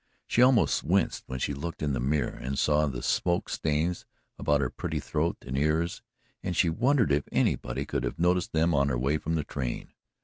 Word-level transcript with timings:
She 0.25 0.41
almost 0.41 0.83
winced 0.83 1.25
when 1.27 1.37
she 1.37 1.53
looked 1.53 1.83
in 1.83 1.93
the 1.93 1.99
mirror 1.99 2.35
and 2.35 2.57
saw 2.57 2.87
the 2.87 3.03
smoke 3.03 3.49
stains 3.49 4.03
about 4.39 4.59
her 4.59 4.71
pretty 4.71 4.99
throat 4.99 5.37
and 5.45 5.55
ears, 5.55 6.01
and 6.41 6.55
she 6.55 6.71
wondered 6.71 7.11
if 7.11 7.25
anybody 7.31 7.85
could 7.85 8.03
have 8.03 8.17
noticed 8.17 8.51
them 8.51 8.73
on 8.73 8.89
her 8.89 8.97
way 8.97 9.19
from 9.19 9.35
the 9.35 9.43
train. 9.43 9.89